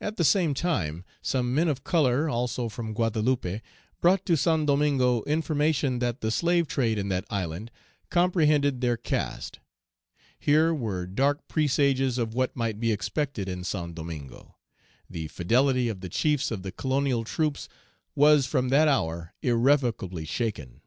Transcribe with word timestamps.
At 0.00 0.18
the 0.18 0.24
same 0.24 0.54
time, 0.54 1.04
some 1.20 1.52
men 1.52 1.66
of 1.66 1.82
color, 1.82 2.28
also 2.28 2.68
from 2.68 2.92
Guadeloupe, 2.94 3.60
brought 4.00 4.24
to 4.26 4.36
Saint 4.36 4.68
Domingo 4.68 5.24
information 5.24 5.98
that 5.98 6.20
the 6.20 6.30
slave 6.30 6.68
trade 6.68 6.96
in 6.96 7.08
that 7.08 7.24
island 7.28 7.72
comprehended 8.08 8.80
their 8.80 8.96
caste. 8.96 9.58
Here 10.38 10.72
were 10.72 11.08
dark 11.08 11.48
presages 11.48 12.18
of 12.18 12.34
what 12.34 12.54
might 12.54 12.78
be 12.78 12.92
expected 12.92 13.48
in 13.48 13.64
Saint 13.64 13.96
Domingo. 13.96 14.54
The 15.10 15.26
fidelity 15.26 15.88
of 15.88 16.02
the 16.02 16.08
chiefs 16.08 16.52
of 16.52 16.62
the 16.62 16.70
colonial 16.70 17.24
troops 17.24 17.68
was 18.14 18.46
from 18.46 18.68
that 18.68 18.86
hour 18.86 19.34
irrevocably 19.42 20.24
shaken. 20.24 20.82